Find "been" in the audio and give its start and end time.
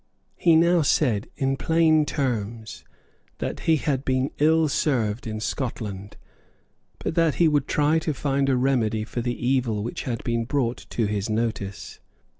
4.03-4.31, 10.23-10.43